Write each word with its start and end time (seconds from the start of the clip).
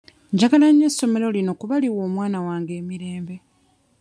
Njagala 0.33 0.67
nnyo 0.69 0.85
essomero 0.89 1.27
lino 1.35 1.51
kuba 1.59 1.75
liwa 1.81 2.01
omwana 2.07 2.37
wange 2.45 2.71
emirembe. 2.81 3.35